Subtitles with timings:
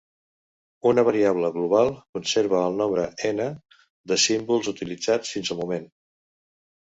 [0.91, 3.45] Una variable global conserva el nombre "n"
[4.13, 5.87] de símbols utilitzats fins al moment.